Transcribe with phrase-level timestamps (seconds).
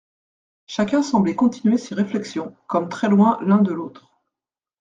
[0.65, 4.17] Chacun semblait continuer ses réflexions, comme très loin l'un de l'autre.